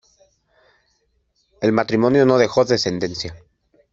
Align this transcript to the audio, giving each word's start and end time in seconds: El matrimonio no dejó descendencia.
El 1.61 1.73
matrimonio 1.73 2.25
no 2.25 2.39
dejó 2.39 2.65
descendencia. 2.65 3.35